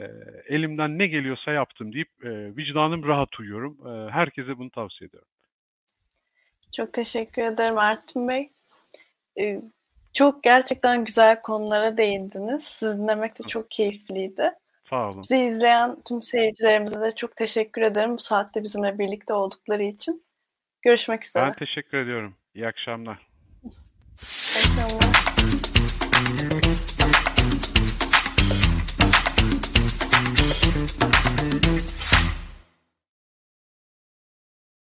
elimden 0.47 0.99
ne 0.99 1.07
geliyorsa 1.07 1.51
yaptım 1.51 1.93
deyip 1.93 2.09
e, 2.23 2.55
vicdanım 2.55 3.07
rahat 3.07 3.39
uyuyorum. 3.39 3.77
E, 3.87 4.11
herkese 4.11 4.57
bunu 4.57 4.69
tavsiye 4.69 5.07
ediyorum. 5.07 5.29
Çok 6.71 6.93
teşekkür 6.93 7.41
ederim 7.41 7.77
Artun 7.77 8.27
Bey. 8.27 8.49
E, 9.39 9.61
çok 10.13 10.43
gerçekten 10.43 11.05
güzel 11.05 11.41
konulara 11.41 11.97
değindiniz. 11.97 12.63
Sizi 12.63 12.97
dinlemek 12.97 13.39
de 13.39 13.43
çok 13.47 13.71
keyifliydi. 13.71 14.51
Sağ 14.89 15.09
olun. 15.09 15.21
Bizi 15.21 15.37
izleyen 15.37 15.97
tüm 16.07 16.23
seyircilerimize 16.23 17.01
de 17.01 17.15
çok 17.15 17.35
teşekkür 17.35 17.81
ederim 17.81 18.13
bu 18.13 18.21
saatte 18.21 18.63
bizimle 18.63 18.99
birlikte 18.99 19.33
oldukları 19.33 19.83
için. 19.83 20.23
Görüşmek 20.81 21.25
üzere. 21.25 21.45
Ben 21.45 21.53
teşekkür 21.53 21.97
ediyorum. 21.97 22.35
İyi 22.55 22.67
akşamlar. 22.67 23.27
İyi 23.63 23.71
akşamlar. 24.55 25.56